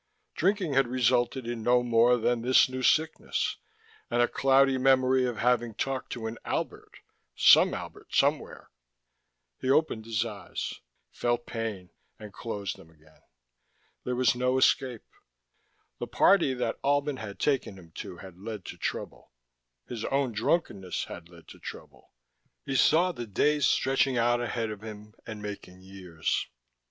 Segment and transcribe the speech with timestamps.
[0.33, 3.57] Drinking had resulted in no more than this new sickness,
[4.09, 7.01] and a cloudy memory of having talked to an Albert,
[7.35, 8.71] some Albert, somewhere....
[9.59, 10.79] He opened his eyes,
[11.11, 13.21] felt pain and closed them again.
[14.03, 15.03] There was no escape:
[15.99, 19.31] the party Albin had taken him to had led to trouble,
[19.87, 22.11] his own drunkenness had led to trouble.
[22.65, 26.47] He saw the days stretching out ahead of him and making years.